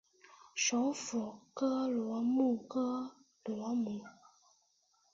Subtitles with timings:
[0.55, 3.13] 首府戈罗姆戈
[3.45, 4.03] 罗姆。